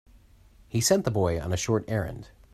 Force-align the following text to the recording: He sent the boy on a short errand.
He 0.67 0.81
sent 0.81 1.05
the 1.05 1.11
boy 1.11 1.39
on 1.39 1.53
a 1.53 1.55
short 1.57 1.85
errand. 1.87 2.31